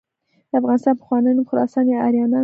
د 0.49 0.51
افغانستان 0.61 0.93
پخوانی 0.99 1.31
نوم 1.35 1.45
خراسان 1.49 1.85
یا 1.91 1.97
آریانا 2.07 2.29
نه 2.31 2.37
و. 2.37 2.39